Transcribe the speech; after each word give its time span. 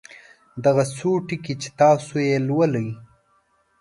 دغه 0.65 0.83
څو 0.97 1.09
ټکي 1.27 1.53
چې 1.61 1.69
تاسې 1.79 2.19
یې 2.29 2.37
لولئ. 2.47 2.89